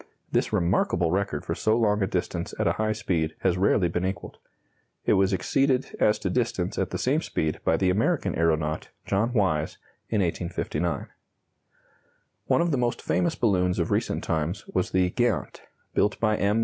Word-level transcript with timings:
This 0.31 0.51
remarkable 0.51 1.11
record 1.11 1.45
for 1.45 1.53
so 1.53 1.77
long 1.77 2.01
a 2.01 2.07
distance 2.07 2.55
at 2.57 2.65
a 2.65 2.71
high 2.81 2.91
speed 2.91 3.35
has 3.41 3.55
rarely 3.55 3.87
been 3.87 4.03
equalled. 4.03 4.39
It 5.05 5.13
was 5.13 5.31
exceeded 5.31 5.95
as 5.99 6.17
to 6.17 6.29
distance 6.31 6.79
at 6.79 6.89
the 6.89 6.97
same 6.97 7.21
speed 7.21 7.59
by 7.63 7.77
the 7.77 7.91
American 7.91 8.33
aeronaut, 8.35 8.89
John 9.05 9.31
Wise, 9.31 9.77
in 10.09 10.21
1859. 10.21 11.09
One 12.47 12.61
of 12.61 12.71
the 12.71 12.77
most 12.81 12.99
famous 12.99 13.35
balloons 13.35 13.77
of 13.77 13.91
recent 13.91 14.23
times 14.23 14.65
was 14.69 14.89
the 14.89 15.11
"Geant," 15.11 15.61
built 15.93 16.19
by 16.19 16.35
M. 16.35 16.59